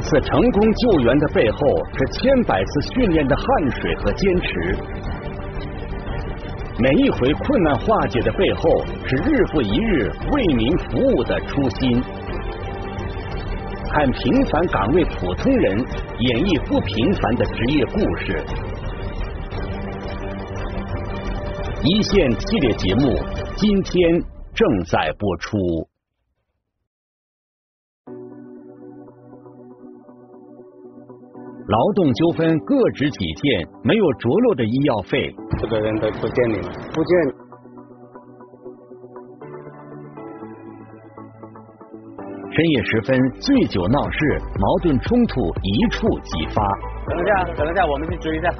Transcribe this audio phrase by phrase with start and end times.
[0.00, 1.58] 一次成功救援的背后，
[1.92, 4.48] 是千百次训练的汗水和坚持；
[6.78, 12.02] 每一回困难化解的背后，是日复一日为民服务的初心。
[13.90, 18.42] 看平凡岗位普通人演绎不平凡的职业故事，
[21.84, 23.18] 一线系列节目
[23.54, 24.18] 今天
[24.54, 25.89] 正在播出。
[31.70, 35.32] 劳动纠纷各执己见，没有着落的医药费。
[35.60, 37.14] 这个人都不见你了，不见。
[42.50, 44.18] 深夜时分，醉酒闹事，
[44.58, 46.60] 矛盾冲突一触即发。
[47.06, 48.50] 等一下，等一下，我们去追一下。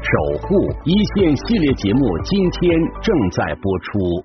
[0.00, 4.24] 守护一线系列节目今天正在播出。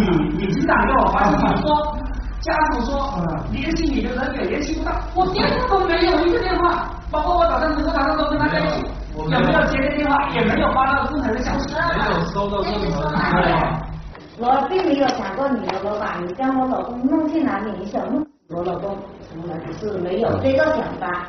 [0.00, 1.96] 你你经打给我，发信息说，
[2.40, 13.10] 家属说，联系你的人也联系不到，我电话都没有一个电话，包括我早上、中午、早上都跟他在一起，有没有接的电话，也没有发到任何的消息，没有收到任何
[13.44, 13.80] 电话。
[14.38, 17.70] 我并没有想过你的老板，你将我老公弄去哪里？
[17.78, 18.96] 你想弄我老公，
[19.28, 21.26] 从来不是没有这个想法，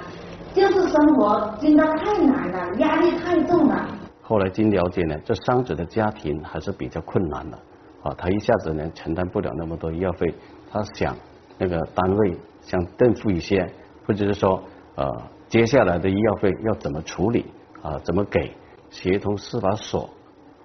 [0.54, 3.86] 就是生活真的太难了，压力太重了。
[4.22, 7.60] 后来经了解呢，这伤者的家庭还是比较困难的。
[8.04, 10.34] 啊，他一下子呢承担不了那么多医药费，
[10.72, 11.16] 他想
[11.58, 13.66] 那个单位想垫付一些，
[14.06, 14.64] 或者是说
[14.96, 15.06] 呃
[15.48, 17.46] 接下来的医药费要怎么处理
[17.82, 18.52] 啊，怎么给，
[18.90, 20.10] 协同司法所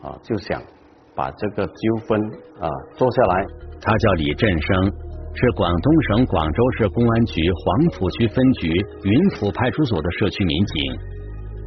[0.02, 0.62] 啊就想
[1.14, 2.20] 把这个纠纷
[2.60, 3.46] 啊做下来。
[3.78, 4.84] 他叫李振生，
[5.34, 8.69] 是广东省广州市公安局黄埔区分局
[9.04, 10.98] 云浮派出所的社区民警。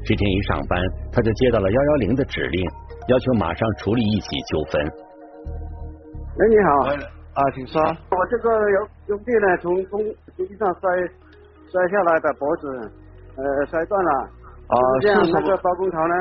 [0.04, 0.82] 这天一上班，
[1.12, 2.66] 他就接到了幺幺零的指令，
[3.10, 5.09] 要求马上处理一起纠纷。
[6.40, 6.72] 哎，你好，
[7.36, 7.84] 啊，请说。
[7.84, 10.00] 我这个有兄弟呢，从工
[10.38, 10.88] 工地上摔
[11.68, 12.92] 摔下来的脖子，
[13.36, 14.12] 呃，摔断了。
[14.72, 16.16] 啊，这样那个包工头呢，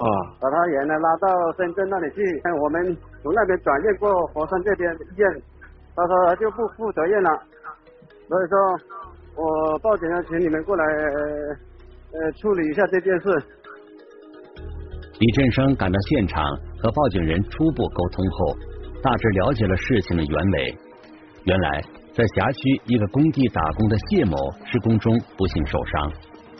[0.00, 0.08] 啊，
[0.40, 2.22] 把他人呢拉到深圳那里去，
[2.62, 5.42] 我们从那边转院过佛山这边医院，
[5.94, 7.28] 他说就不负责任了，
[8.28, 8.56] 所以说
[9.36, 13.28] 我报警要请你们过来呃处理一下这件事。
[15.20, 16.42] 李振生赶到现场，
[16.80, 18.56] 和报警人初步沟通后。
[19.06, 20.78] 大致了解了事情的原委。
[21.44, 21.80] 原来，
[22.12, 26.10] 在辖区一个工地打工的谢某施工中不幸受伤，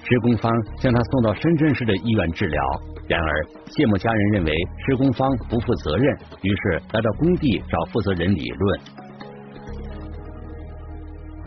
[0.05, 2.63] 施工方将他送到深圳市的医院治疗。
[3.09, 4.53] 然而，谢某家人认为
[4.87, 8.81] 施工方不负责任，于是来到工地找负责人理论。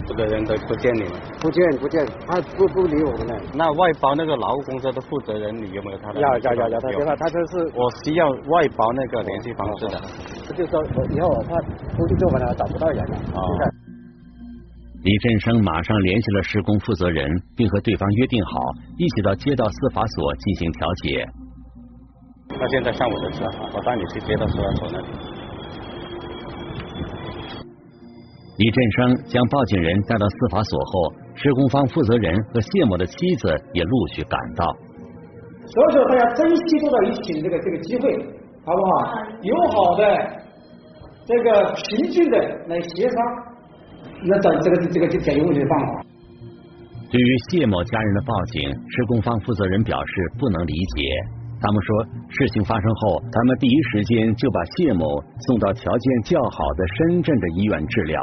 [0.09, 3.33] 负责人都不见你了，不见不见，他不不理我们了。
[3.53, 6.19] 那外包那个劳务公司的负责人，你有没有他的？
[6.19, 7.71] 要要要要他电话，他说是。
[7.77, 10.01] 我需要外包那个联系方式的。
[10.47, 11.53] 他就说我以后我怕
[11.95, 13.15] 工地做完了找不到人了。
[13.15, 13.39] 啊。
[15.03, 18.59] 李振生马上联系了施工负责人，并和对方约定好
[18.97, 21.29] 一起到街道司法所进行调解。
[22.49, 25.07] 那现在上我的车，我带你去街道司法所那里。
[28.59, 34.67] 李振生将报警人带到司法所后，施工方负责人和谢某的妻子也陆续赶到。
[35.63, 38.11] 所以说，大家珍惜坐到一起的这个这个机会，
[38.65, 39.15] 好不好？
[39.43, 40.03] 友好的、
[41.25, 42.37] 这个平静的
[42.67, 43.17] 来协商，
[44.25, 46.03] 那找这个这个解决问题的方法。
[47.09, 51.38] 对于谢某家人的报警，施工方负责人表示不能理解。
[51.61, 55.05] 他们说，事情发生后，他们第一时间就把谢某
[55.47, 58.21] 送到条件较好的深圳的医院治疗，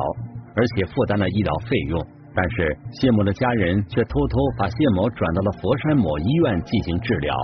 [0.55, 2.01] 而且负担了医疗费用。
[2.35, 7.35] 但是谢某的家人却偷偷把谢某转到了佛山某医院进行治疗。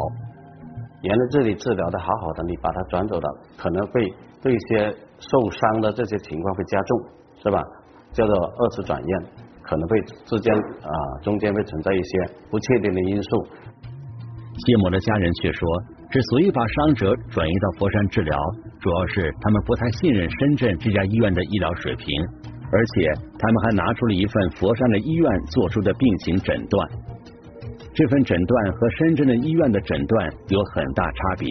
[1.02, 4.06] 原来这里治疗的好好的，你把他转走了，可能会
[4.42, 7.00] 对一些受伤的这些情况会加重，
[7.42, 7.62] 是吧？
[8.12, 9.22] 叫做二次转院，
[9.62, 10.92] 可能会之间啊
[11.22, 13.46] 中间会存在一些不确定的因素。
[14.58, 15.68] 谢某的家人却说，
[16.10, 18.36] 之所以把伤者转移到佛山治疗，
[18.80, 22.06] 主要是他们不太信任深圳这家医院的医疗水平，
[22.70, 26.88] 而且他们还拿出了一份佛山的医院做出的病情诊断，
[27.94, 31.48] 这份诊断和深圳的医院的诊断有很大差别。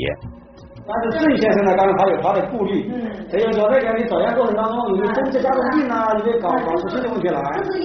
[0.88, 2.92] 但是郑先生呢，刚刚他有他的顾虑，
[3.31, 6.06] 他就说那个你走院过程当中，有没有增加重病啊？
[6.19, 7.42] 有没有搞搞出新的问题来？
[7.63, 7.81] 这是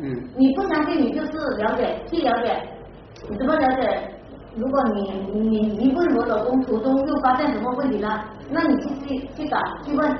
[0.00, 2.52] 嗯，你不相信，你就是了解，去了解，
[3.28, 4.15] 你怎么了解？
[4.56, 10.16] 如果你你你问我老公途中又发现什么问题了，那你去去去找去问，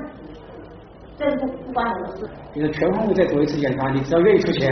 [1.17, 2.29] 这不不关我的事。
[2.53, 4.71] 你的全方位再做一次检查，你只要愿意出钱。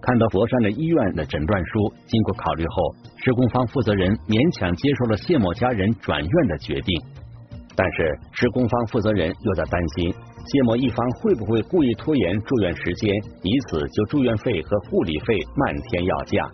[0.00, 7.02] 看到佛山的医院的诊断书，经过考虑后，施工方负责人勉强接受了谢某家人转院的决定。
[7.74, 10.14] 但是施工方负责人又在担心
[10.46, 13.12] 谢某一方会不会故意拖延住院时间，
[13.42, 16.48] 以此就住院费和护理费漫天要价。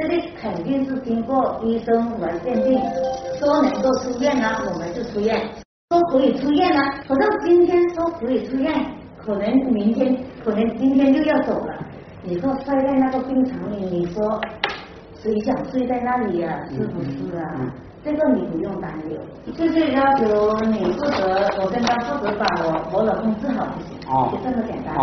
[0.00, 2.80] 这里肯定是经过医生来鉴定，
[3.38, 5.36] 说能够出院呢，我们就出院；
[5.90, 8.72] 说可以出院呢，可能今天说可以出院，
[9.18, 11.74] 可能明天，可能今天就要走了。
[12.22, 14.40] 你说睡在那个病床里，你说
[15.16, 16.58] 谁想睡在那里呀？
[16.70, 17.70] 是不是啊？
[18.02, 19.18] 这个你不用担忧，
[19.52, 24.00] 就是要求你负责，我跟他负责把我我老公治好就行，
[24.32, 24.96] 就这么简单。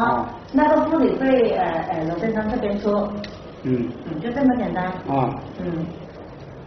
[0.00, 2.88] 啊，那个护理费，呃呃，罗先生这边出。
[3.64, 3.88] 嗯。
[4.10, 4.84] 嗯，就这么简单。
[5.08, 5.34] 啊。
[5.60, 5.86] 嗯。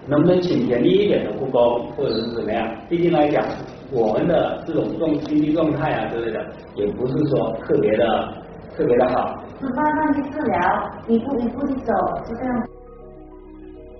[0.07, 2.67] 能不能请严厉一点的护工，或者是怎么样？
[2.89, 3.45] 毕竟来讲，
[3.91, 6.39] 我们的这种状经济状态啊之类的，
[6.73, 8.33] 也不是说特别的
[8.75, 9.43] 特别的好。
[9.59, 11.93] 是慢慢去治疗，一步一步的走，
[12.25, 12.67] 就这样。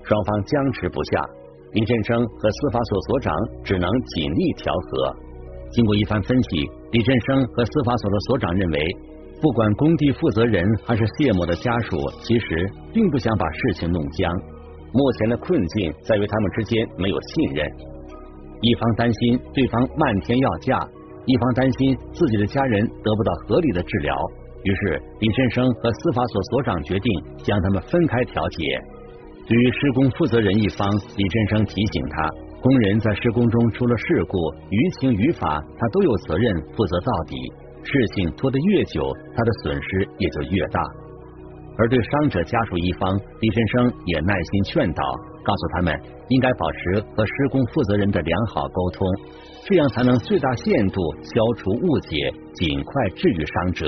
[0.02, 1.22] 双方僵持不下，
[1.74, 3.32] 李振生和司法所所长
[3.62, 5.14] 只能尽力调和。
[5.70, 8.80] 经过一番分析，李振生和司法所的所长认为，
[9.40, 14.30] 不管工地负责人还是谢某的家属，其实并不想把事情弄僵。
[14.92, 17.66] 目前的困境在于他们之间没有信任，
[18.60, 20.78] 一方担心对方漫天要价，
[21.24, 24.14] 一方担心自己的家人得不到合理的治疗。
[24.62, 28.64] 于是，李振生和司法所所长决定将他们分开调解。
[29.46, 32.28] 对于施工负责人一方，李振生提醒他，
[32.60, 34.36] 工人在施工中出了事故，
[34.68, 37.36] 于情于法，他都有责任负责到底。
[37.82, 39.02] 事情拖得越久，
[39.34, 40.80] 他的损失也就越大。
[41.78, 45.02] 而对伤者家属一方，李先生也耐心劝导，
[45.42, 45.98] 告诉他们
[46.28, 49.08] 应该保持和施工负责人的良好沟通，
[49.64, 53.86] 这样才能最大限度消除误解，尽快治愈伤者。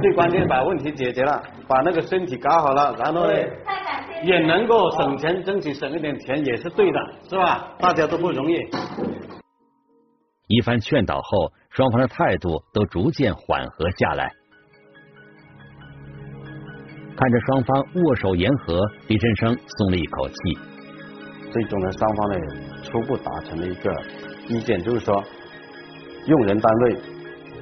[0.00, 3.34] 最关键把问题解决了，把那个身体搞好了，然后呢，
[4.24, 6.98] 也能够省钱，争取省一点钱也是对的，
[7.28, 7.74] 是吧？
[7.78, 8.56] 大家都不容易。
[10.48, 14.32] 一番劝导后，双方的态度都逐渐缓和下来。
[17.16, 20.34] 看着双方握手言和，李振生松了一口气。
[21.50, 22.36] 最终呢，双方呢
[22.82, 23.90] 初步达成了一个
[24.48, 25.22] 意见，就是说，
[26.26, 26.96] 用人单位。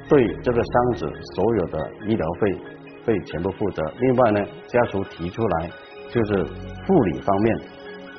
[0.08, 1.78] 对这个伤者所有的
[2.08, 2.58] 医疗费
[3.04, 3.80] 费全部负责。
[4.00, 5.70] 另外呢，家属提出来
[6.10, 7.56] 就是护理方面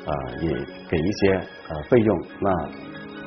[0.06, 0.50] 啊，也
[0.88, 1.34] 给一些
[1.68, 2.50] 呃费用，那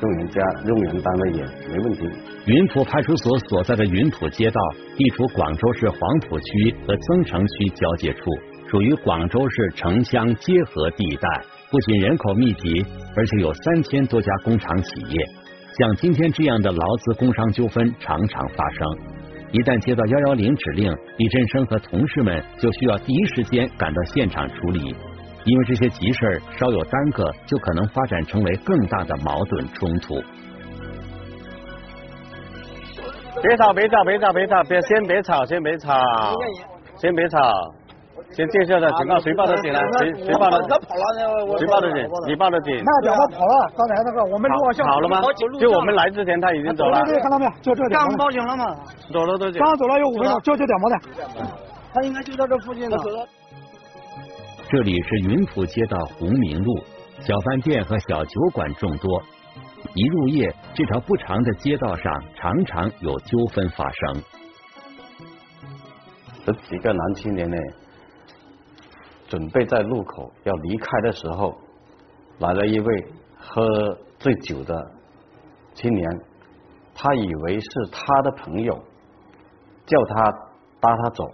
[0.01, 2.09] 用人家用人单位也没问题。
[2.45, 4.61] 云浦派出所所在的云浦街道
[4.97, 8.19] 地处广州市黄埔区和增城区交界处，
[8.69, 11.27] 属于广州市城乡结合地带，
[11.71, 15.25] 不仅人口密集，而且有三千多家工厂企业。
[15.77, 18.87] 像今天这样的劳资工伤纠纷常常发生，
[19.51, 24.95] 一旦接到幺幺零指令，李振生和同事们就需要第一时间赶到现场处理，
[25.45, 30.15] 因为这些急事儿稍有耽搁，就可能发展成为更大的矛盾冲突。
[33.41, 36.01] 别吵，别吵，别吵，别吵，别先别吵，先别吵，
[36.97, 37.37] 先别吵。
[38.31, 39.79] 先介绍的警告，谁报的警呢？
[39.99, 40.59] 谁谁报的？
[40.67, 42.09] 他跑了，谁报的警？
[42.27, 42.81] 你报的警。
[42.83, 44.85] 那屌毛跑了，刚才那个我们录像。
[44.87, 45.21] 跑了吗？
[45.59, 47.03] 就我们来之前他已经走了。
[47.21, 47.51] 看到没有？
[47.61, 47.99] 就这点。
[47.99, 48.65] 刚报警了吗？
[49.13, 49.59] 走了多久？
[49.59, 50.95] 刚走了有五分钟，就这点毛的。
[51.93, 52.97] 他应该就在这附近呢。
[54.75, 56.77] 这里是云浦街道红明路，
[57.21, 59.23] 小饭店和小酒馆众多。
[59.93, 64.23] 一入夜，这条不长的街道上常常有纠纷发生。
[66.45, 67.55] 这几个男青年呢？
[69.29, 71.55] 准备在路口要离开的时候，
[72.39, 74.75] 来了一位喝醉酒的
[75.73, 76.21] 青年，
[76.93, 78.73] 他以为是他的朋友，
[79.85, 80.31] 叫他
[80.81, 81.31] 搭他走，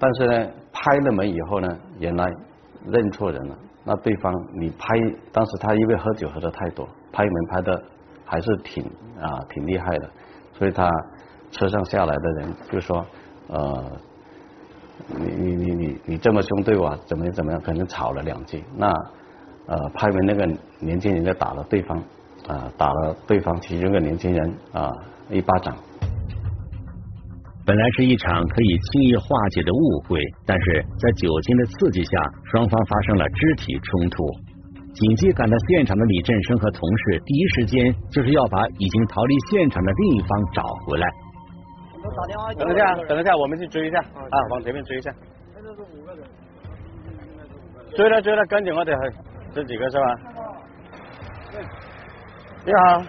[0.00, 1.68] 但是呢，拍了门以后呢，
[2.04, 2.24] 原来
[2.86, 3.54] 认错人了。
[3.84, 4.86] 那对方你拍，
[5.32, 7.82] 当时他因为喝酒喝的太多，拍门拍的
[8.24, 8.84] 还是挺
[9.20, 10.10] 啊挺厉害的，
[10.52, 10.88] 所以他
[11.50, 13.04] 车上下来的人就说
[13.48, 13.90] 呃。
[15.08, 17.60] 你你你你你这么凶对我，怎么怎么样？
[17.60, 18.86] 可能吵了两句，那
[19.66, 20.46] 呃拍门那个
[20.78, 21.98] 年轻人就打了对方
[22.46, 24.88] 啊，打了对方其中一个年轻人啊
[25.28, 25.76] 一巴掌。
[27.66, 32.10] 本来是一场可以轻易化解的误会，但是在酒精的刺激下，
[32.52, 34.22] 双方发生了肢体冲突。
[34.92, 41.08] 紧急赶到现场的李振生和同事，第一时间就是要把已经逃离现场的另一方找回来。
[42.04, 42.52] 打电话。
[42.52, 45.10] 等一下，等一下，我们去追一下啊，往前面追一下。
[47.96, 48.92] 追了追了，跟紧我得
[49.54, 50.04] 这几个是吧？
[52.66, 53.02] 你好。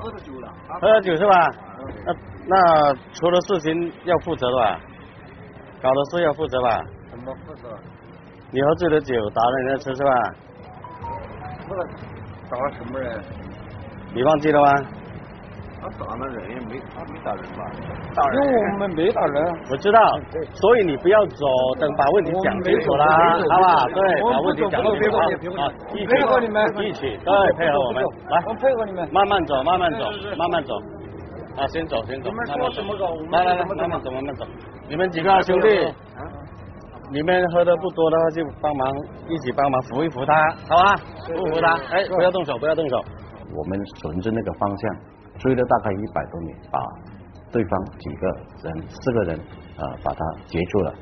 [0.00, 0.52] 喝酒了。
[0.80, 1.48] 喝酒是吧？
[2.04, 2.12] 那
[2.46, 4.80] 那出了事情要负责的吧？
[5.82, 6.80] 搞的事要负责吧？
[7.10, 7.68] 怎么负责？
[8.50, 10.10] 你喝醉了酒打了人家车是吧？
[11.68, 11.80] 不是
[12.50, 13.22] 打了什么人？
[14.12, 14.72] 你忘记了吗？
[15.82, 17.64] 他打了人也没，他没打人吧？
[18.14, 18.42] 打人？
[18.42, 19.42] 因为我们没打人。
[19.70, 19.98] 我知道，
[20.52, 21.46] 所以你不要走，
[21.78, 23.06] 等把问题讲清楚了，
[23.48, 23.86] 好吧？
[23.86, 25.16] 对，把问题讲清楚
[25.62, 30.04] 啊，一起配合你们，一起对，配合我们，来，我配合你们，慢慢走，慢慢走，
[30.36, 30.74] 慢慢走，
[31.56, 33.14] 啊，先走，先走，你们说怎么走？
[33.30, 34.44] 来来来，慢慢走，慢慢走，
[34.88, 35.68] 你们几个兄弟，
[37.10, 38.88] 你们喝的不多的话就帮忙
[39.28, 40.32] 一起帮忙扶一扶他，
[40.68, 40.96] 好吧？
[41.26, 42.96] 扶扶他，哎，不要动手，不要动手，
[43.56, 44.96] 我们顺着那个方向。
[45.40, 46.78] 追了大概一百多米，把
[47.50, 48.26] 对方几个
[48.62, 49.38] 人四个人
[49.78, 50.92] 啊把他截住了。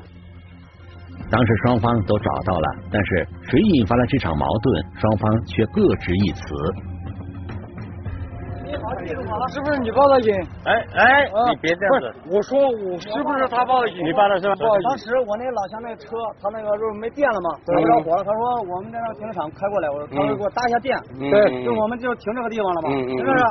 [1.29, 6.41] 当时双方都找到了，但是谁引发了这场矛盾，双方却各执一词。
[9.49, 10.33] 是不是你报的警？
[10.65, 12.13] 哎哎，你别这样子！
[12.29, 13.97] 我说我是不是他报的警？
[14.05, 14.55] 你报的是吧？
[14.83, 17.49] 当时我那老乡那车，他那个不是没电了吗？
[17.65, 18.23] 打不着火了。
[18.23, 20.97] 他说我们在那停车场开过来，我说他说给我搭一下电。
[21.17, 22.89] 对，就我们就停这个地方了嘛。
[22.91, 23.43] 嗯是不是？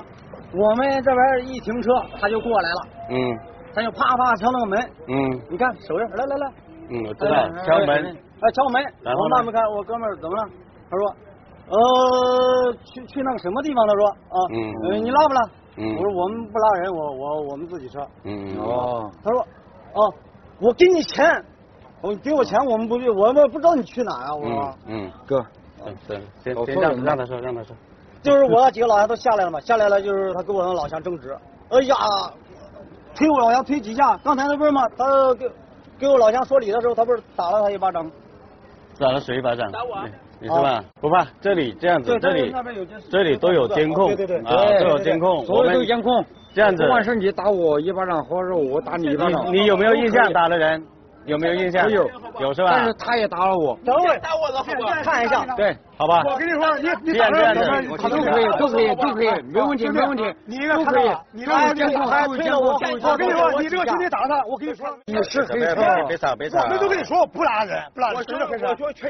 [0.55, 2.81] 我们这边一停车，他就过来了。
[3.11, 3.39] 嗯。
[3.75, 4.91] 他就啪啪敲那个门。
[5.09, 5.41] 嗯。
[5.51, 6.53] 你看手印，来来来。
[6.91, 7.49] 嗯，我知道。
[7.67, 7.91] 敲门。
[8.41, 8.83] 哎，敲门。
[9.05, 10.49] 我那门开，我哥们儿怎么了？
[10.91, 11.15] 他说，
[11.71, 13.87] 呃，去去那个什么地方？
[13.87, 15.43] 他说啊，嗯，你拉不拉？
[15.77, 15.97] 嗯。
[15.97, 18.01] 我说我们不拉人，我我我们自己车。
[18.25, 19.11] 嗯哦。
[19.23, 19.41] 他说，
[19.95, 20.15] 哦，
[20.61, 21.45] 我给你钱，
[22.01, 24.35] 我给我钱，我们不去，我们不知道你去哪啊。
[24.35, 24.75] 我说。
[24.87, 25.11] 嗯。
[25.27, 25.45] 哥。
[25.87, 27.77] 嗯，对，先先让让他说，让他说。
[28.21, 31.37] 就是我那几个老乡都下来了嘛，下来了就是他跟我那老乡争执，
[31.71, 31.95] 哎呀，
[33.15, 34.89] 推我老乡推几下，刚才那不是嘛？
[34.97, 35.49] 他给
[36.01, 38.11] 给我老乡说理的时候，他不是打了他一巴掌？
[38.99, 39.71] 打了谁一巴掌？
[39.71, 39.97] 打我。
[40.41, 40.85] 你是吧？
[41.01, 42.55] 不怕，这里这样子，这里
[43.11, 46.25] 这里都有监控，对对对，啊，都有监控，所有都有监控。
[46.55, 50.83] 这样子，不管是你打我一巴掌，或者我打你一巴掌，你有没有印象打的人？
[51.27, 51.89] 有没有印象？
[51.91, 52.09] 有，
[52.41, 52.71] 有是吧？
[52.73, 53.79] 但是他也打扰我。
[53.85, 55.45] 等会打我的，看一下。
[55.57, 56.23] 对，好吧。
[56.27, 57.55] 我跟你说，你你打人，
[57.99, 60.35] 他都可以，都可以，都可以，没问题，没问题。
[60.47, 62.73] 你都可以，你这监控还推了我。
[62.73, 66.07] 我跟你说，你这个今天打他，我跟你说，你是黑车。
[66.07, 66.63] 别吵，别吵。
[66.63, 68.25] 我们都跟你说不拉人，不拉人。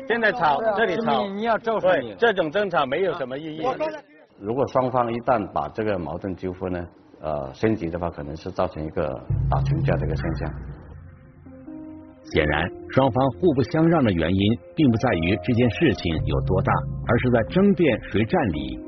[0.08, 2.14] 现在吵，这里吵，你要照说你。
[2.18, 3.62] 这种争吵没有什么意义。
[4.40, 6.86] 如果双方一旦把这个矛盾纠纷呢，
[7.20, 9.08] 呃，升级的话，可能是造成一个
[9.50, 10.52] 打群架的一个现象。
[12.32, 16.72] 显然，双方互不相让的原因，并不在于这件事情有多大，
[17.06, 18.78] 而是在争辩谁占理。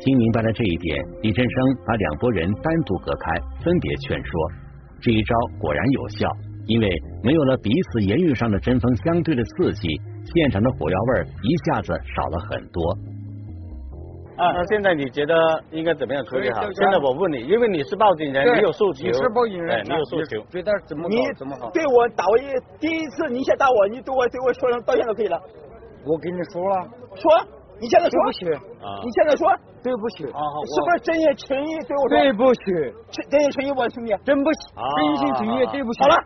[0.00, 4.30] 听明白了这一点，李振生把两拨人单独隔开，分别劝说。
[5.00, 6.28] 这一招果然有效，
[6.66, 6.88] 因为
[7.22, 9.88] 没有了彼此言语上的针锋相对的刺激，
[10.34, 12.98] 现场的火药味一下子少了很多。
[14.36, 15.34] 啊，那现在你觉得
[15.70, 16.62] 应该怎么样处理好？
[16.62, 21.70] 现在我问你，因为你是报警人，你有诉求，你是报警人，你有诉求，觉得怎么你怎么好？
[21.70, 22.42] 对我打我一
[22.80, 25.40] 第一次，你先打我，你对我对我说声道歉就可以了。
[26.04, 26.82] 我跟你说了，
[27.14, 27.30] 说，
[27.80, 28.44] 你现在说，对不起，
[29.04, 29.46] 你现在说，
[29.84, 31.78] 对不起，是不是真心诚意？
[31.86, 32.18] 对我说？
[32.18, 32.60] 对不起，
[33.10, 36.02] 真真心诚意，我兄弟，真不起，真心诚意，对不起。
[36.02, 36.16] 好了，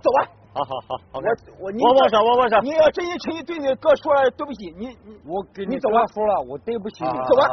[0.00, 0.37] 走吧。
[0.52, 1.20] 好好好，我
[1.60, 2.58] 我握握手，握握手。
[2.62, 7.10] 你要真心诚意对你哥说了对不起，你你我给你走吧，说了，我对不起你。
[7.10, 7.44] 走吧，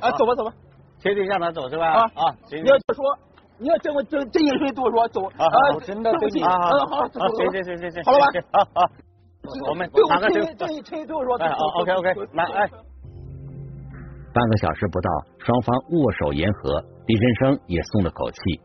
[0.00, 0.52] 啊，走吧走吧。
[1.00, 1.86] 确定让他走是吧？
[1.92, 3.04] 啊啊，你要说，
[3.58, 5.44] 你要真我真真心诚意对我说走啊，
[5.74, 8.26] 我真的对不起啊，好，好，行行行行行，好了吧？
[8.52, 8.90] 好好，
[9.70, 12.70] 我们对我真心真心诚意对我说，哎，OK OK，来哎。
[14.32, 18.60] 半个小时不到，双方握手言和，李振生也松了口气。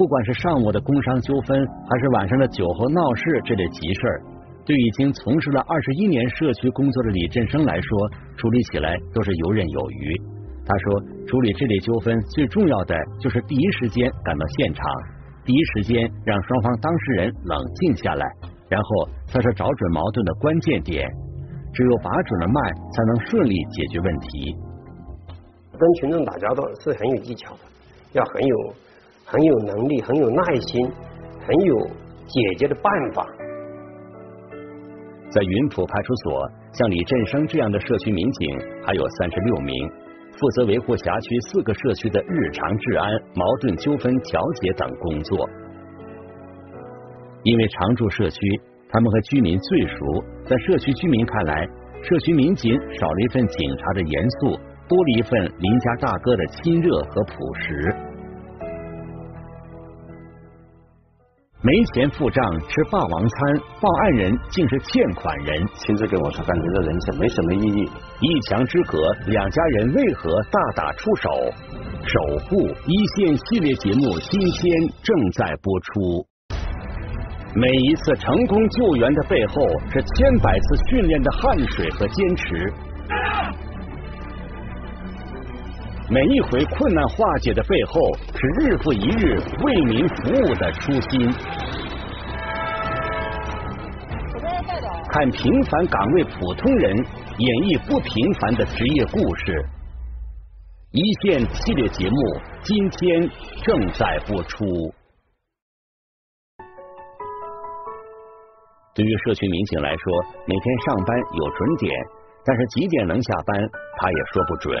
[0.00, 4.22] 不管是上午的工伤纠纷，还是晚上的酒后闹事这类急事儿，
[4.64, 10.16] 对已经从事了二十一年社区工作的李振生来说，处理起来都是游刃有余。
[10.64, 14.86] 他说，处理这类纠纷最重要的就是第一时间赶到现场，
[15.44, 18.24] 第一时间让双方当事人冷静下来，
[18.70, 21.06] 然后才是找准矛盾的关键点。
[21.74, 24.56] 只有把准了脉，才能顺利解决问题。
[25.78, 27.60] 跟群众打交道是很有技巧的，
[28.14, 28.56] 要很有。
[29.30, 30.90] 很有能力，很有耐心，
[31.46, 31.76] 很有
[32.26, 33.24] 解决的办法。
[35.30, 39.72] 在云浦派出所，像李振生这样的社区民警还有三十六名，
[40.32, 45.48] 负责维护辖区四个社区的日常治安、矛盾纠纷调解等工作。
[47.44, 48.40] 因为常住社区，
[48.90, 51.64] 他们和居民最熟，在社区居民看来，
[52.02, 54.48] 社区民警少了一份警察的严肃，
[54.88, 57.94] 多了一份邻家大哥的亲热和朴实。
[61.62, 65.62] 没钱付账吃霸王餐，报案人竟是欠款人。
[65.74, 67.90] 亲自跟我说，感觉这人生没什么意义。
[68.22, 71.28] 一墙之隔，两家人为何大打出手？
[72.06, 76.26] 守护一线系列节目今天正在播出。
[77.54, 79.60] 每一次成功救援的背后，
[79.92, 82.72] 是千百次训练的汗水和坚持。
[86.12, 88.00] 每一回困难化解的背后，
[88.34, 91.32] 是日复一日为民服务的初心。
[95.08, 99.64] 看平凡岗位普通人演绎不平凡的职业故事，
[100.90, 102.16] 一线系列节目
[102.64, 103.30] 今天
[103.62, 104.66] 正在播出。
[108.96, 110.12] 对于社区民警来说，
[110.44, 111.94] 每天上班有准点，
[112.44, 113.56] 但是几点能下班，
[113.96, 114.76] 他也说不准。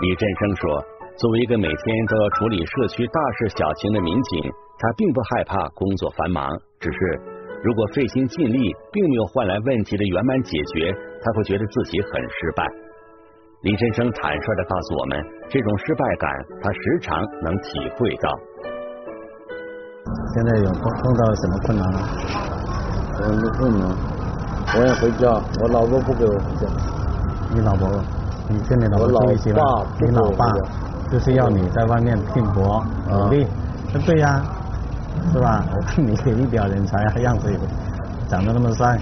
[0.00, 0.84] 李振生说
[1.20, 6.48] ：“作为一个每天都要处理社区大事小情的民警，他并不害怕工作繁忙，
[6.80, 6.98] 只是
[7.62, 8.58] 如果费心尽力，
[8.90, 10.90] 并没有换来问题的圆满解决，
[11.22, 12.64] 他会觉得自己很失败。”
[13.62, 16.30] 李振生坦率的告诉我们，这种失败感
[16.62, 18.30] 他时常能体会到。
[20.34, 22.00] 现在有碰碰到什么困难吗？
[23.22, 23.86] 我没困难，
[24.74, 25.28] 我要回家，
[25.60, 26.66] 我老婆不给我回家。
[27.54, 27.86] 你老婆，
[28.52, 29.62] 你跟你老婆住一起吗？
[30.00, 30.52] 你老爸
[31.10, 33.46] 就是要你在外面拼搏努力，
[34.06, 34.42] 对呀，
[35.32, 35.64] 是吧？
[35.74, 37.58] 我 看你一表人才啊，样子也
[38.28, 38.98] 长得那么帅，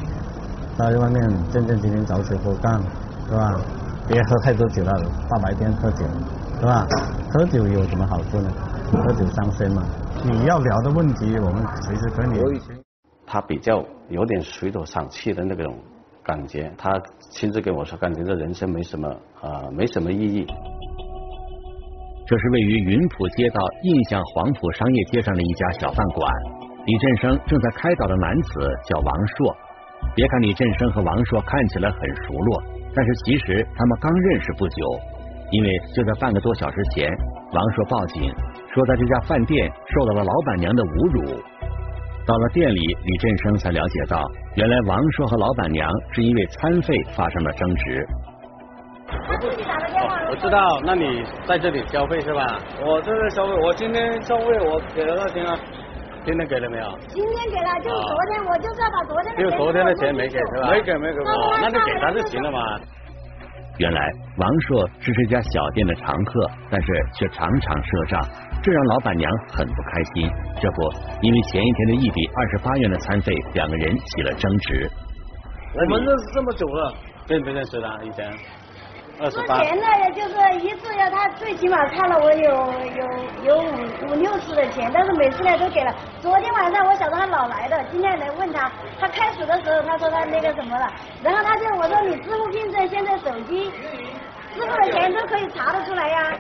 [0.77, 2.81] 在外面正正经经找死活干，
[3.29, 3.55] 是吧？
[4.09, 6.05] 别喝太多酒了，大白天喝酒，
[6.61, 6.87] 是吧？
[7.33, 8.51] 喝酒有什么好处呢？
[9.05, 9.83] 喝酒伤身嘛。
[10.25, 12.61] 你要聊的问题，我们随时可以。
[13.27, 15.73] 他比较有点水土丧气的那种
[16.23, 16.93] 感觉，他
[17.33, 19.09] 亲自跟我说，感觉这人生没什么
[19.41, 20.47] 啊，没什么意义。
[22.27, 26.33] 这是位于云浦街道印象黄浦商业街上的一家小饭馆，
[26.87, 29.57] 李振生正在开导的男子叫王硕。
[30.15, 32.63] 别看李振生和王硕看起来很熟络，
[32.95, 35.01] 但是其实他们刚认识不久，
[35.51, 37.11] 因为就在半个多小时前，
[37.53, 38.33] 王硕报警
[38.73, 41.43] 说在这家饭店受到了老板娘的侮辱。
[42.31, 44.23] 到了店里，李振生才了解到，
[44.55, 48.07] 原来王硕和老板娘是因为餐费发生了争执。
[50.31, 52.57] 我知道，那你在这里消费是吧？
[52.87, 55.59] 我这里消费，我今天消费我给了他钱啊，
[56.25, 56.87] 今天给了没有？
[57.09, 59.43] 今天给了，就是昨天，我就是要把昨天的。
[59.43, 60.71] 就昨天的钱没给是吧？
[60.71, 61.19] 没给没给。
[61.19, 62.61] 哦，那就给他就行了嘛。
[63.79, 68.21] 原来王硕是这家小店的常客，但是却常常赊账，
[68.63, 70.31] 这让老板娘很不开心。
[70.61, 70.83] 这不，
[71.23, 74.91] 因为前一天的一笔二十八元的餐费，两个人起了争执。
[75.75, 76.95] 我们认识这么久了，
[77.29, 78.31] 认不认识的以前？
[79.21, 82.51] 之前呢，就是一次要他最起码差了我有
[82.97, 85.95] 有有五五六次的钱，但是每次呢都给了。
[86.21, 90.91] 昨天晚上我晓得他老来的，今天来问他，他开始的时候他说他那个什么了，
[91.23, 93.71] 然后他就我说你支付凭证现在手机
[94.55, 96.39] 支付的钱都可以查得出来呀。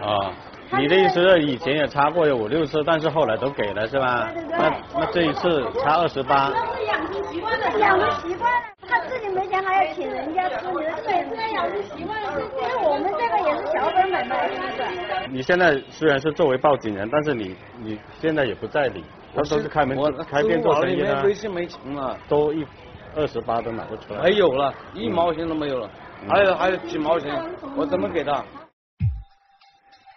[0.00, 0.30] 啊，
[0.78, 4.30] 你的意思是以前也差过有五六次，但是后来都给了是吧？
[4.32, 4.58] 对对对。
[4.58, 6.48] 那那这一次差二十八。
[6.48, 8.58] 那是养成习惯了，养成习惯了。
[8.88, 15.28] 他自己没钱还要请人家吃，你的每次养成习惯了，因为我们这个也是小本买卖，是不是？
[15.30, 19.04] 你现在虽然是作为报警人，但是你你现在也不在理，
[19.34, 19.96] 他都是开门
[20.30, 21.22] 开店做生意的。
[21.22, 22.66] 微信没钱了，都一
[23.14, 24.22] 二十八都拿不出来。
[24.22, 25.90] 没有了，一毛钱都没有了，
[26.28, 27.30] 还有还有几毛钱，
[27.76, 28.42] 我怎么给他？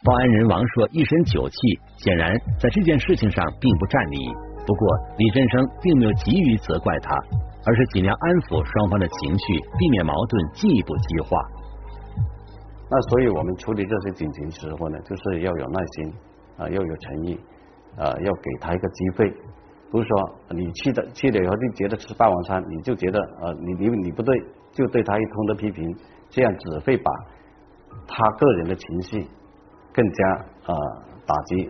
[0.05, 1.57] 报案人王硕一身酒气，
[1.97, 4.17] 显然在这件事情上并不占理。
[4.65, 4.87] 不过
[5.17, 7.17] 李振生并没有急于责怪他。
[7.67, 11.35] 而是尽量安抚双方的情绪，避免矛盾进一步激化。
[12.91, 16.13] 那所以我们处理这些警情时候呢，就是要有耐心
[16.57, 17.33] 啊，要有诚意
[17.97, 19.33] 啊，要给他一个机会。
[19.89, 20.13] 不是说
[20.51, 24.37] 你去的去了以后就觉得吃霸王餐，你就觉得呃你你你不对，
[24.71, 25.91] 就对他一通的批评，
[26.29, 27.11] 这样只会把
[28.05, 29.25] 他个人的情绪
[29.95, 30.29] 更加
[30.65, 30.75] 啊
[31.25, 31.69] 打击。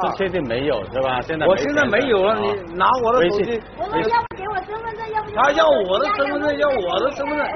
[0.00, 1.20] 这确定没有是吧？
[1.20, 3.60] 现在我现在没有了，你拿我的手机。
[3.76, 7.48] 我说要不给我身份证，要不他要我的身份证，要我的身份证，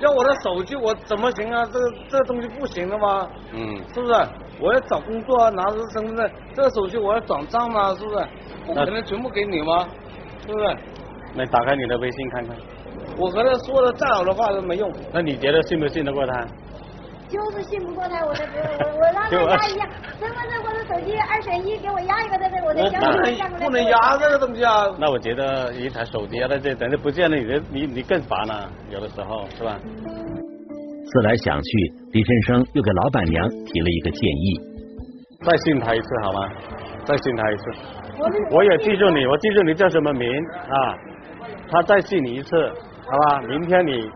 [0.00, 1.64] 要我的手机，我怎么行啊？
[1.66, 3.28] 这个这个东西不行的吗？
[3.52, 4.14] 嗯，是不是？
[4.58, 8.26] 我要找工作啊，拿着身份证，这个手机我要转账啊，是不是？
[8.66, 9.86] 不可能全部给你吗？
[10.44, 10.76] 是不是？
[11.34, 12.56] 那打开你的微信看看。
[13.16, 14.92] 我和他说的再好的话都没用。
[15.12, 16.32] 那你觉得信不信得过他？
[17.34, 19.84] 就是信不过他，我才不我我让他压一压
[20.20, 23.48] 身份证或者手机二选一，给我压一个在这，我再交给他。
[23.58, 24.86] 不能压这个东西啊！
[25.00, 29.76] 那我觉得一台手机压在这，等下不见了，你你你更烦了，有的时候是吧？
[29.76, 34.60] 思来想去，李振生又给老板娘提了一个建议：
[35.44, 36.48] 再信他一次好吗？
[37.04, 37.62] 再信他一次。
[38.52, 40.30] 我也记住你，我记住你叫什么名
[40.70, 40.94] 啊？
[41.68, 42.68] 他再信你一次，
[43.10, 43.40] 好吧？
[43.48, 44.08] 明天你。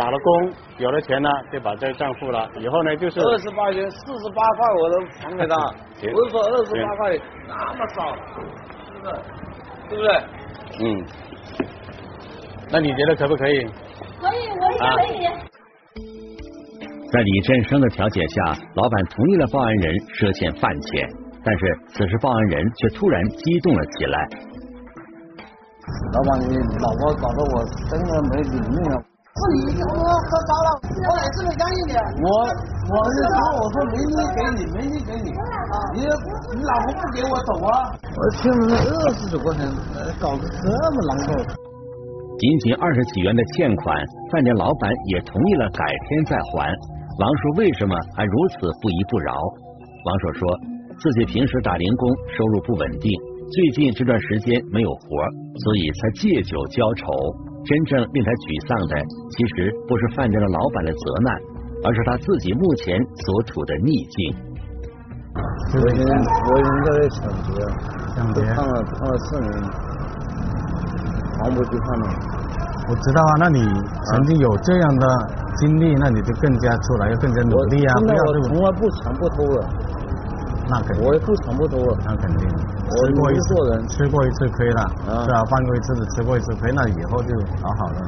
[0.00, 2.48] 打了工，有了钱呢，就把这账付了。
[2.58, 5.54] 以后呢，就是二十八元，四十八块我都还给他。
[6.00, 9.12] 不是说二十八块那么少，是不是？
[9.90, 10.10] 对不对？
[10.80, 11.04] 嗯，
[12.72, 13.62] 那你觉得可不可以？
[13.62, 15.28] 可以，我也可以。
[17.12, 21.06] 在李振生的调解下，老板同意了报案人赊欠饭钱，
[21.44, 24.28] 但是此时报案人却突然激动了起来。
[26.14, 27.60] 老板，你老婆搞得我
[27.90, 29.09] 真的没脸面啊！
[29.30, 31.94] 是你我喝高了，我哪次没干净的？
[32.18, 32.28] 我
[32.90, 35.30] 我是说，我说没你给你，没你给你，
[35.94, 37.94] 你你老婆不给我走啊？
[38.10, 39.70] 我欠了二十多块钱，
[40.18, 41.30] 搞得这么难受。
[42.38, 43.96] 仅仅二十几元的欠款，
[44.32, 46.74] 饭店老板也同意了改天再还。
[47.20, 49.32] 王叔为什么还如此不依不饶？
[50.06, 50.58] 王叔说
[50.98, 53.12] 自己平时打零工，收入不稳定，
[53.52, 55.00] 最近这段时间没有活，
[55.62, 57.06] 所以才借酒浇愁。
[57.64, 58.94] 真正令他沮丧的，
[59.30, 61.28] 其实不是饭店的老板的责难，
[61.84, 64.16] 而是他自己目前所处的逆境。
[65.76, 67.62] 我已经我已经在抢劫，
[68.16, 69.52] 抢劫判了判了四年，
[71.38, 72.04] 还不去判了。
[72.88, 73.62] 我知道啊，那你
[74.10, 75.06] 曾经有这样的
[75.60, 77.94] 经历，那你就更加出来要更加努力啊！
[78.00, 79.68] 不要我从来不抢不偷的，
[80.68, 82.48] 那肯定，我也不抢不偷的，那肯定。
[82.90, 84.82] 我吃过一次做人，吃过一次亏了，
[85.24, 85.44] 是啊？
[85.44, 88.00] 犯过一次的，吃过一次亏，那以后就好好的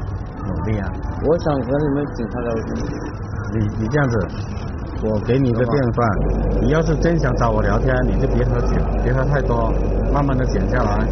[0.47, 0.90] 努力啊！
[1.25, 2.66] 我想和你们警察聊天。
[3.55, 4.29] 你你这样子，
[5.05, 6.05] 我给你一个电话，
[6.61, 9.73] 你要是真想找我聊天，你就别喝酒，别喝太多，
[10.12, 11.07] 慢慢的减下来，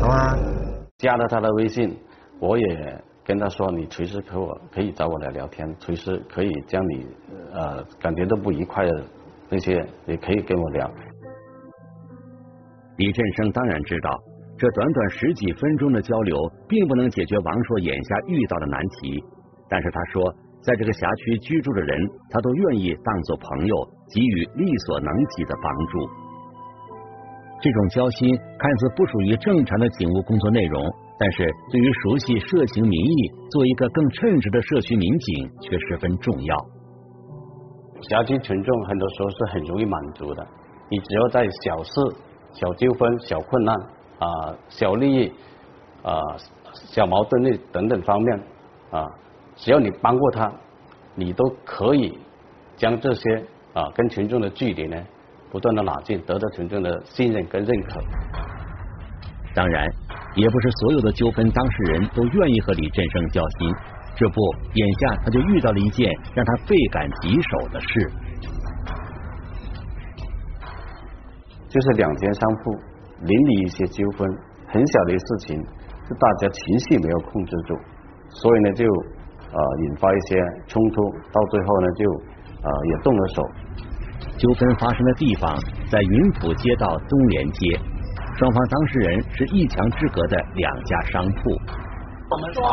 [0.00, 0.36] 好吧？
[0.98, 1.96] 加了他的微信，
[2.40, 7.06] 我也跟他说，你随时和我可以找我来聊天，随时可以将你
[7.54, 9.04] 呃感觉到不愉快的
[9.48, 9.74] 那些
[10.06, 10.90] 也可以跟我聊。
[12.98, 14.10] 李振生当然知道，
[14.58, 16.36] 这短短十几分钟的交流，
[16.68, 19.22] 并不能解决王硕眼下遇到的难题。
[19.68, 21.96] 但是他说，在这个辖区居住的人，
[22.30, 23.76] 他都愿意当做朋友，
[24.12, 26.10] 给予力所能及的帮助。
[27.62, 30.82] 这种交心看似不属于正常的警务工作内容，
[31.20, 36.56] 但是对于熟悉社情民意、做一个更称职的社区民警却十分重要。
[38.02, 40.44] 辖区群众很多时候是很容易满足的，
[40.90, 41.92] 你只要在小事。
[42.52, 43.74] 小纠纷、小困难
[44.18, 45.32] 啊、小利益
[46.02, 46.20] 啊、
[46.72, 48.38] 小矛盾那等等方面
[48.90, 49.04] 啊，
[49.56, 50.52] 只要你帮过他，
[51.14, 52.18] 你都可以
[52.76, 54.96] 将这些啊跟群众的距离呢
[55.50, 58.00] 不断的拉近，得到群众的信任跟认可。
[59.54, 59.86] 当然，
[60.34, 63.74] 也不是所有的纠纷当事人都愿意和李振生交心。
[64.14, 64.40] 这不，
[64.74, 68.12] 眼下他就遇到了一件让他倍感棘手的事。
[71.68, 72.70] 就是两间商铺
[73.22, 74.26] 邻里一些纠纷，
[74.68, 75.56] 很小的事情，
[76.08, 77.78] 就大家情绪没有控制住，
[78.30, 81.02] 所以呢就呃引发一些冲突，
[81.32, 82.04] 到最后呢就
[82.62, 83.42] 呃也动了手。
[84.36, 85.56] 纠纷发生的地方
[85.90, 87.78] 在云浦街道东连街，
[88.36, 91.50] 双方当事人是一墙之隔的两家商铺。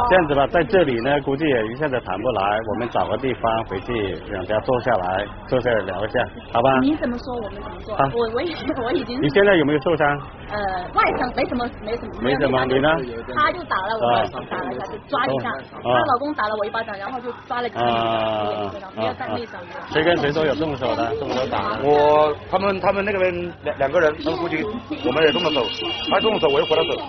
[0.10, 3.94] 这样子吧，在这里呢，估计也一下子谈不来，我们找个地方回去
[4.30, 6.20] 两家坐下来，坐下来聊一下，
[6.52, 6.80] 好吧？
[6.82, 7.96] 你怎么说我们怎么做？
[7.96, 9.16] 我我已我已经。
[9.24, 10.06] 你现在有没有受伤？
[10.52, 10.60] 呃，
[10.94, 12.12] 外伤没什么，没什么。
[12.22, 12.90] 没什么，你呢？
[13.34, 14.02] 他就打了我，
[14.52, 15.50] 打了一下，就抓了一下。
[15.82, 17.82] 她老公打了我一巴掌，然后就抓了几下，
[18.96, 19.62] 没有在内伤。
[19.88, 21.80] 谁跟谁都有动手的，动手打。
[21.82, 24.62] 我他们他们那个人两两个人，他们估计
[25.06, 25.64] 我们也动了手，
[26.12, 27.00] 他动手我又回了手。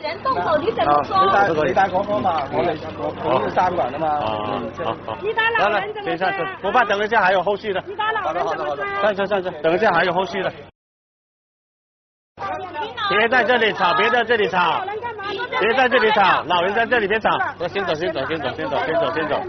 [0.00, 1.71] 人动手你怎么说？
[1.72, 4.20] 你打广告嘛，我来我我是三管的嘛。
[5.22, 6.10] 你打老人怎么？
[6.10, 7.82] 先上车，不怕，等一下还有后续的。
[7.86, 8.76] 你打老人怎么？
[9.00, 10.52] 上车上车，等一下还有后续的。
[13.08, 14.84] 别在这里吵，别在这里吵，
[15.60, 17.30] 别在这里吵，老人在这里别吵，
[17.68, 19.40] 先走先走先走先走先走先走。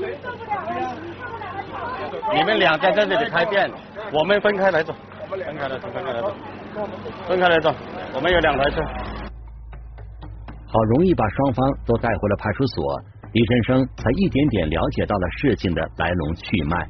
[2.33, 3.69] 你们两家在这里开店，
[4.13, 4.95] 我们分开来走，
[5.29, 6.33] 分开来走，分开来走，
[7.27, 7.75] 分开来走，
[8.13, 8.81] 我们有两台车。
[10.73, 12.99] 好容易把双方都带回了派出所，
[13.31, 16.89] 李振生才一点点了解到了事情的来龙去脉。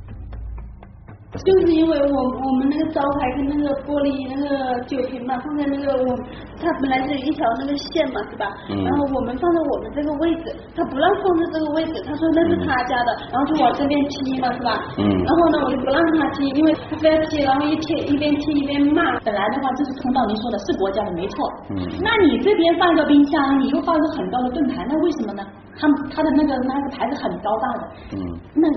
[1.42, 6.14] 就是因为我我们那个招牌跟那个玻璃那个酒瓶嘛，放在那个我，
[6.62, 8.46] 它本来是一条那个线嘛，是吧？
[8.70, 8.78] 嗯。
[8.86, 14.78] 然后我们放在我们这个位置，他不让放在这个位置，他说那是他家的，然后就往这边踢嘛，是吧？
[15.02, 15.10] 嗯。
[15.10, 19.18] 然后呢，我就不让他踢，因为他非要踢，然后一踢一边踢一边骂。
[19.26, 21.50] 本来的话，这是通道，您说的是国家的，没错。
[21.74, 21.82] 嗯。
[21.98, 25.42] 那你这边放个冰箱，你又放个很高的盾牌，那为什么呢？
[25.82, 27.90] 他他的那个那个牌子很高大的。
[28.14, 28.22] 嗯。
[28.54, 28.70] 那。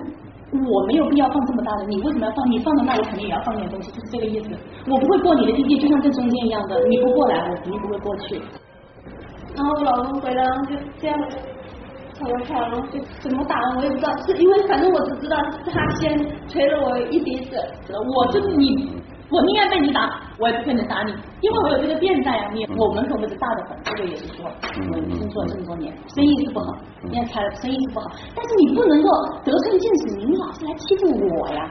[0.65, 2.51] 我没有必要放这么大的，你为什么要放？
[2.51, 4.51] 你放到那里肯定也要放点东西，就是这个意思。
[4.89, 8.41] 我不会过你的地界，就像这中间一样的，你不过来，我肯定不会过去。
[9.57, 11.19] 然后我老公回来，然后就这样
[12.15, 17.57] 吵了吵，然后就怎么打我也不知道，是因为反正我只知道是他先捶了我一鼻子，
[18.17, 18.89] 我就是你
[19.29, 21.11] 我宁愿被你打，我也不可能打你，
[21.41, 22.51] 因为我有这个店在啊。
[22.55, 26.79] 你我们可不是大的很，这个也是说，我已经做了这么多年，生意是不好，
[27.11, 29.09] 现在开了生意是不好，但是你不能够
[29.45, 31.11] 得寸进尺，你老是来欺负
[31.41, 31.69] 我呀。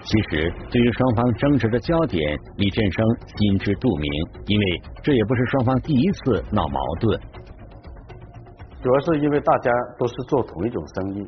[0.00, 3.04] 其实，对于双方争执的焦点，李振生
[3.36, 4.10] 心知肚明，
[4.46, 4.64] 因为
[5.02, 7.20] 这也不是双方第一次闹矛盾。
[8.80, 11.26] 主要是因为大家都是做同一种生意，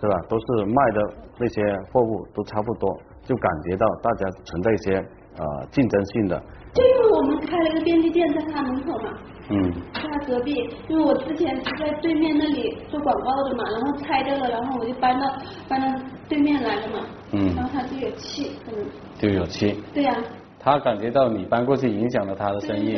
[0.00, 0.14] 是吧？
[0.28, 4.94] 都是卖的那些货物都差不多，就感觉到大家存在一些
[5.36, 6.42] 呃竞争性的。
[6.72, 9.10] 就因为我们开了一个便利店在他门口嘛，
[9.50, 10.54] 嗯，在他隔壁，
[10.88, 15.26] 因为我之前是在对面那里做广告的嘛，然后拆掉了，然后我就搬到
[15.68, 15.86] 搬到
[16.28, 18.86] 对面来了嘛，嗯然后他就有气，可能
[19.18, 19.82] 就有气。
[19.92, 20.16] 对呀、
[20.58, 22.96] 他感觉到你搬过去影响了他的生意。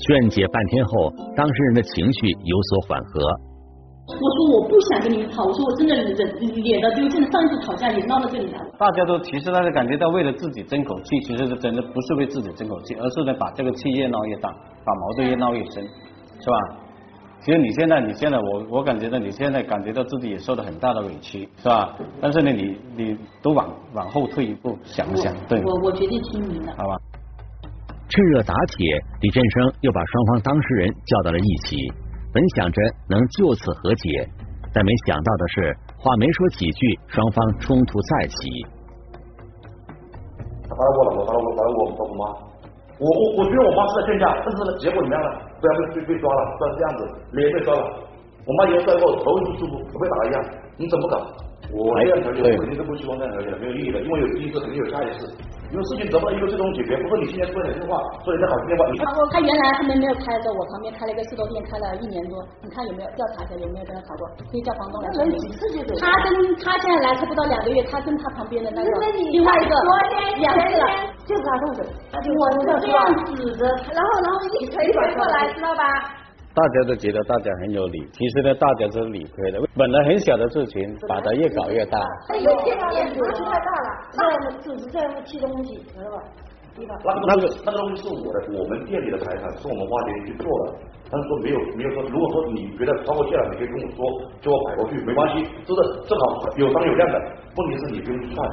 [0.00, 3.47] 劝解半天后，当事人的情绪有所缓和。
[4.08, 6.16] 我说我不想跟你们吵，我说我真的忍
[6.64, 8.70] 脸都丢尽了，上一次吵架也闹到这里来了。
[8.78, 15.84] 大家都其实大家感觉到为了自己争口气，其实是真的不是为自己争口气，而是呢把这个气越闹越大，把矛盾越闹越深，
[16.40, 16.56] 是吧？
[17.40, 21.94] 其实你现在你现在我我感觉到你现在感觉到自己也受了很大的委屈，是吧？
[22.20, 26.72] 但是呢你你都往往后退一步想一想，对，我我决定听你的。
[26.78, 26.96] 好吧。
[28.08, 28.86] 趁热打铁，
[29.20, 31.76] 李振生又把双方当事人叫到了一起，
[32.32, 34.28] 本想着能就此和解，
[34.72, 38.36] 但没想到的是，话没说几句，双方冲突再起。
[40.68, 42.22] 他打扰我了，我打扰我，打扰我我我妈。
[43.00, 45.28] 我我我觉得我妈是在劝架，但是呢，结果怎么样呢？
[45.60, 47.00] 不然被被被抓了，不然这样子，
[47.32, 47.80] 脸被抓了。
[48.44, 50.44] 我妈也摔过，头一舒服，和被打一样，
[50.76, 51.16] 你怎么搞？
[51.72, 55.32] 我这样调解，我肯定是不希望这样调解的，没有意义的，因为有第一次肯定有下一次，
[55.68, 58.96] 因为事情得不到一个最终解决，不说你今天说两句话，说人家好听的话，你
[59.28, 64.24] 他原来他们没有开在我旁边开了一个四头店，开了一年多，你看有没有调查一下有没有跟他吵过？
[64.48, 65.36] 可以叫房东来证明。
[66.00, 68.88] 他跟他现在来才不到两个月，他跟他旁边的那个
[69.28, 69.74] 另外一个
[70.40, 70.88] 两次了，
[71.28, 71.84] 就是他动手，
[72.16, 73.04] 我是这样
[73.36, 75.84] 指着，然后然后一腿甩过来，知道吧？
[76.58, 79.62] 大家都觉得大家很有理，其实呢，大家都是理亏的。
[79.76, 81.96] 本来很小的事情，把它越搞越大。
[82.34, 86.18] 有些店主太大了，那组织在乎吃东西，知道吧？
[86.74, 90.74] 那个那个东西是我的，我们店里的财产，是我们花钱去做的。
[91.08, 94.02] 但是说没有没有说，如果说你觉得超过线了，你可以跟我说，
[94.42, 97.22] 叫我摆过去，没关系，这是正好有商有量的。
[97.54, 98.50] 问题是你不用去算。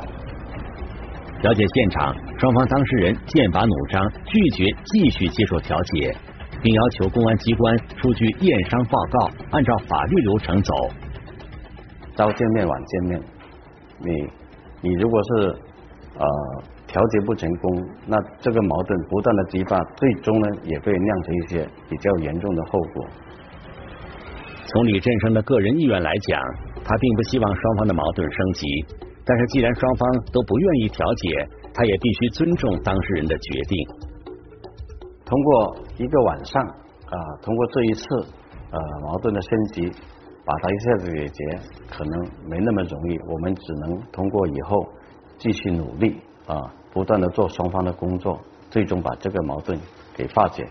[1.41, 6.15] 了解现场，双方当事人剑拔弩张，拒绝继续接受调解，
[6.65, 10.73] 并要求公安机关出具验伤报告，按照法律流程走。
[12.15, 13.21] 早见面晚见面，
[13.99, 14.09] 你
[14.81, 15.55] 你如果是
[16.17, 16.25] 呃
[16.87, 23.05] 调解不成功，那这个矛盾不断的激发，最终呢也会酿成一些比较严重的后果。
[24.65, 26.41] 从李振生的个人意愿来讲，
[26.83, 28.65] 他并不希望双方的矛盾升级，
[29.23, 33.87] 但是既然双方都不愿意调解，他也必须尊重当事人的决定。
[35.25, 38.05] 通过一个晚上啊，通过这一次
[38.71, 39.89] 呃矛盾的升级，
[40.45, 41.59] 把它一下子解决，
[41.89, 43.17] 可能没那么容易。
[43.27, 44.87] 我们只能通过以后
[45.37, 46.61] 继续努力啊，
[46.93, 49.79] 不断的做双方的工作，最终把这个矛盾
[50.13, 50.63] 给化解。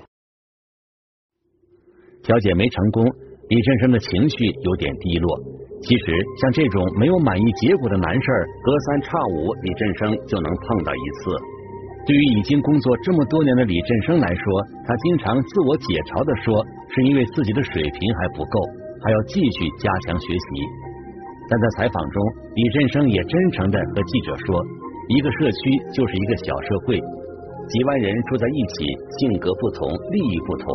[2.23, 3.05] 调解没成功，
[3.49, 5.39] 李振生的情绪有点低落。
[5.83, 6.05] 其实
[6.41, 11.54] 像这种没有满意结果的难事儿，隔三差五李振生就能碰到一次。
[12.05, 14.45] 对于已经工作这么多年的李振生来说，
[14.85, 16.53] 他经常自我解嘲的说，
[16.93, 18.57] 是因为自己的水平还不够，
[19.01, 20.49] 还要继续加强学习。
[21.49, 22.17] 但在采访中，
[22.57, 24.61] 李振生也真诚的和记者说，
[25.17, 25.59] 一个社区
[25.97, 27.01] 就是一个小社会，
[27.73, 28.85] 几万人住在一起，
[29.25, 30.69] 性格不同，利益不同，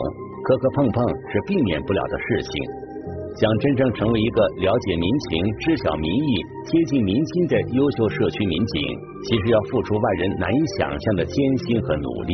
[0.50, 2.54] 磕磕碰碰是避免不了的事情。
[3.36, 8.82] 想真正成为一个了解民情、知晓民意、贴近民心的优秀社区民警，
[9.24, 12.34] 其实要付出外人难以想象的艰辛和努力。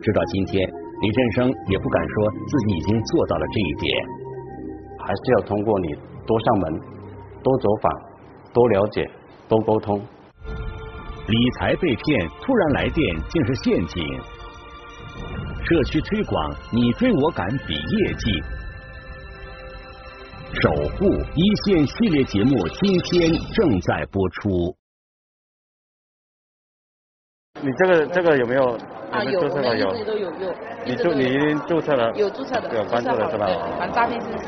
[0.00, 0.66] 直到今天，
[1.02, 4.06] 李振生也不敢说自己已经做到了这一点。
[5.00, 5.88] 还是要通过你
[6.26, 6.80] 多上门、
[7.42, 7.92] 多走访、
[8.54, 9.10] 多了解、
[9.48, 10.00] 多沟通。
[11.26, 14.02] 理财被骗，突然来电竟是陷阱。
[15.64, 18.30] 社区推广，你追我赶比业绩。
[20.52, 24.74] 守护一线系列节目今天正在播出。
[27.62, 28.76] 你这个这个有没有？
[29.12, 30.54] 啊，有，我们一直都有有。
[30.84, 32.12] 你注你已经注册了？
[32.16, 33.46] 有注册的，有关注了是吧？
[33.78, 34.44] 反诈骗信息。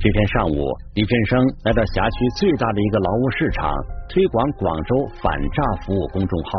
[0.00, 0.60] 这天上午，
[0.94, 3.72] 李振生来到辖区最大的一个劳务市场，
[4.10, 6.50] 推广广州反诈服务公众号。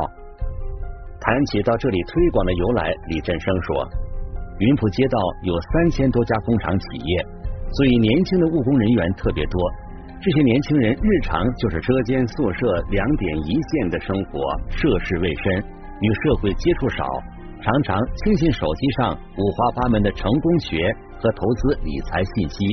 [1.21, 3.87] 谈起到这里推广的由来，李振生说。
[4.59, 7.25] 云浦街道有三千多家工厂企业，
[7.71, 9.61] 所以年轻的务工人员特别多。
[10.19, 15.63] 这些年轻人日常就是车间宿舍两点一线的生活，涉世未深，
[16.01, 17.05] 与社会接触少，
[17.61, 22.65] 常常轻信手机上五花八门的成功学和投资理财信息，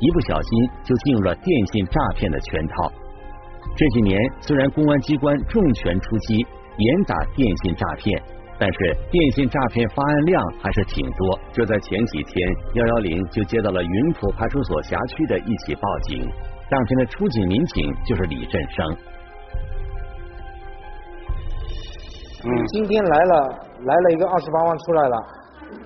[0.00, 2.90] 一不小心就进入了电信诈骗的圈套。
[3.76, 6.46] 这几年虽然公安机关重拳出击，
[6.78, 8.22] 严打电信诈骗，
[8.58, 11.38] 但是电信诈骗发案量还是挺多。
[11.52, 16.26] 就在前几天，幺幺零就接到了云浦派出所辖区的一起报警。
[16.70, 18.96] 当天的出警民警就是李振生。
[22.44, 25.16] 嗯，今天来了，来了一个二十八万出来了，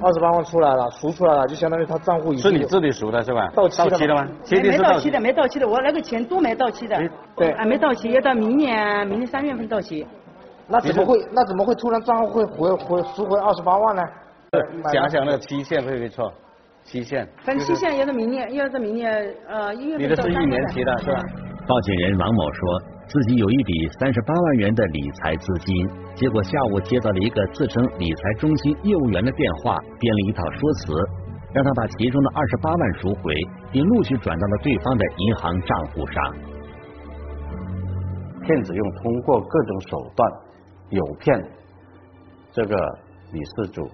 [0.00, 3.50] 二十八万出来了，赎出来了，就相当于他账户已经是你自己赎的是吧？
[3.54, 4.28] 到期了吗？
[4.50, 6.96] 没到期的，没到期的，我那个钱都没到期的。
[7.36, 10.06] 对，还没到期，要到明年，明年三月份到期。
[10.70, 11.18] 那怎么会？
[11.32, 14.02] 那怎么会突然账户会回回赎回二十八万呢？
[14.92, 16.32] 想想那个期限会不会错？
[16.84, 19.12] 期限，反正期限要到明年，要到明年
[19.48, 21.22] 呃一月份你的是一年期的是吧？
[21.66, 30.94] 报警人王某说自己有一笔三十八万元的理财资金，结果下午接到了一个自称理财中心业务员的电话，编了一套说辞，
[31.52, 33.34] 让他把其中的二十八万赎回，
[33.70, 36.34] 并陆续转到了对方的银行账户上。
[38.42, 40.32] 骗子用通过各种手段
[40.90, 41.50] 诱骗
[42.52, 42.76] 这个
[43.32, 43.90] 女事主。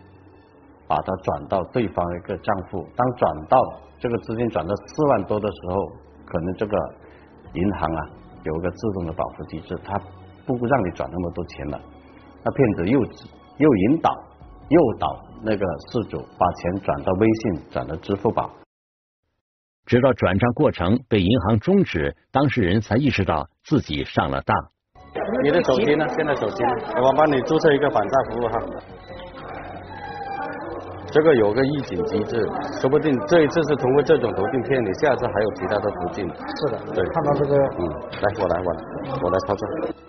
[0.88, 3.58] 把她转到对方一个账户，当转到
[3.98, 5.92] 这个资金转到四万多的时候，
[6.24, 6.78] 可能这个
[7.54, 8.06] 银行啊
[8.44, 9.98] 有一个自动的保护机制，它
[10.46, 11.80] 不让你转那么多钱了。
[12.44, 14.16] 那骗子又又引导
[14.68, 18.48] 诱导那个事主把钱转到微信，转到支付宝，
[19.86, 24.56] 直到转账过程被银行终止，当事人才意识到自己上了当。
[25.42, 26.06] 你的手机呢？
[26.16, 26.70] 现在手机呢？
[27.02, 28.54] 我帮你注册一个反诈服务号。
[31.08, 32.46] 这个有个预警机制，
[32.80, 36.28] 说不定这一次是通过这种途径骗你，下次还有其他的途径。
[36.28, 37.88] 是的，对，看到这个，嗯，
[38.20, 38.82] 来，我来，我来，
[39.22, 39.68] 我来操作。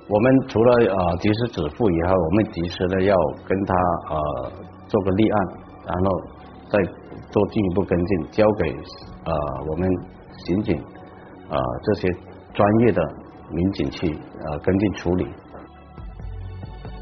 [0.09, 3.15] 我们除了呃及时止付以后，我们及时的要
[3.47, 3.73] 跟他
[4.09, 4.51] 呃
[4.87, 5.47] 做个立案，
[5.85, 6.21] 然后
[6.69, 6.83] 再
[7.31, 8.71] 做进一步跟进，交给
[9.23, 9.31] 呃
[9.69, 9.87] 我们
[10.45, 10.83] 刑警
[11.49, 12.09] 呃这些
[12.53, 13.01] 专业的
[13.51, 15.25] 民警去呃跟进处理。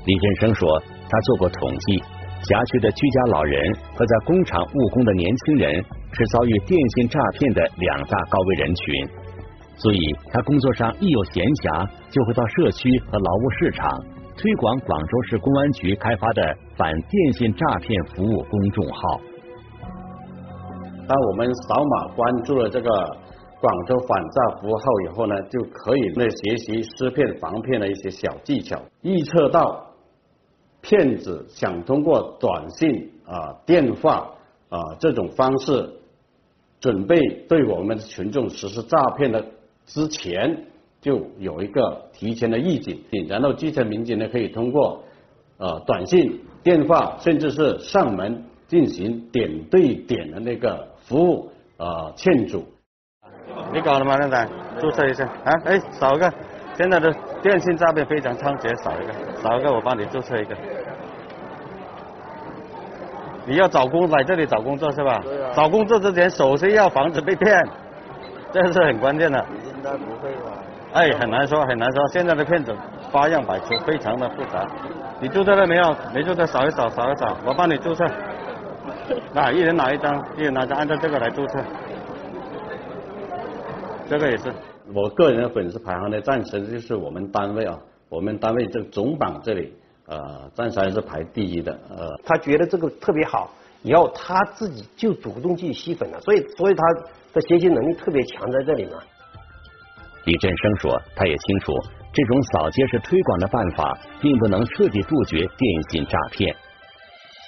[0.05, 2.03] 李振生说，他做过统计。
[2.43, 9.07] 辖区的居家老人和在工厂务工的年轻人是遭遇电信诈骗的两大高危人群，
[9.77, 9.97] 所以
[10.31, 13.89] 他工作上一有闲暇，就会到社区和劳务市场
[14.37, 19.19] 推广广州市公安局开发的反电信诈骗服务公众号。
[21.07, 22.89] 当我们扫码关注了这个
[23.59, 29.81] 广州反诈服务号以后呢，就可以来学习识骗防骗的一些小技巧，预测到。
[30.87, 34.35] 骗子想通过短信啊、电话
[34.69, 35.89] 啊这种方式，
[36.79, 39.43] 准备对我们的群众实施诈骗的
[39.87, 40.65] 之前，
[41.01, 45.01] 就有一个提前的预警，然后基层民警呢可以通过
[45.57, 52.63] 呃短信、电话，甚至是上门进行点对点的那个服务啊劝阻。
[53.75, 54.15] 你搞了吗？
[54.15, 54.47] 靓仔，
[54.79, 55.51] 注册一下啊！
[55.65, 56.31] 哎，扫个。
[56.75, 60.55] 现在的电信诈骗非常猖獗，扫一个，扫一个，我帮你注册一个。
[63.45, 65.19] 你要找工来这里找工作是吧？
[65.25, 65.51] 对啊。
[65.53, 67.67] 找工作之前，首先要防止被骗，
[68.53, 69.45] 这是很关键的。
[69.65, 70.51] 应该不会吧？
[70.93, 72.07] 哎，很难说，很难说。
[72.07, 72.73] 现在的骗子
[73.11, 74.65] 花样百出，非常的复杂。
[75.19, 75.93] 你注册了没有？
[76.13, 78.05] 没注册，扫一扫，扫一扫，我帮你注册。
[79.33, 81.59] 那一人拿一张，一人拿张，按照这个来注册。
[84.09, 84.53] 这个也是。
[84.93, 87.75] 我个人的粉丝排行的，暂时就是我们单位啊，
[88.07, 89.73] 我们单位这个总榜这里，
[90.05, 91.71] 呃，暂时还是排第一的。
[91.89, 93.51] 呃，他觉得这个特别好，
[93.81, 96.83] 以后他自己就主动去吸粉了，所以，所以他
[97.33, 98.91] 的学习能力特别强在这里嘛。
[100.25, 101.73] 李振生说，他也清楚，
[102.13, 106.55] 这种扫街式推广的办法，并不能彻底杜绝电信诈骗。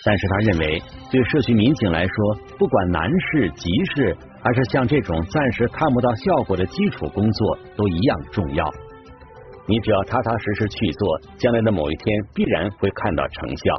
[0.04, 0.82] 但是他认为，
[1.12, 4.18] 对社区民警来说，不管难事急事，
[4.48, 8.66] 还是像这种暂时看不到效果的基础工作，都一样重要。
[9.68, 13.76] 你只要踏踏实实去做，将来的某一天必然会看到成效。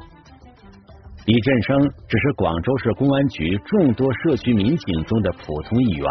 [1.24, 6.06] 李振生只是广州市公安局众多社区民警中的普通一员，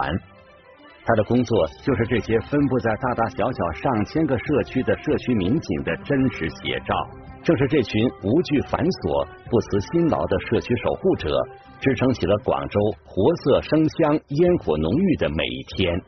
[1.08, 6.94] 他的工作就是这些分布在大大小小上千个社区的社区民警的真实写照。
[7.44, 11.32] 正是这群无惧繁琐、不辞辛劳的社区守护者，
[11.80, 16.02] 支撑起了广州活色生香、烟火浓郁的每一天。